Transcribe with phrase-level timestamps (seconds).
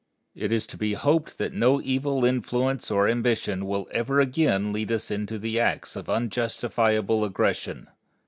[0.33, 4.91] It is to be hoped that no evil influence or ambition will ever again lead
[4.91, 7.87] us into acts of unjustifiable aggression.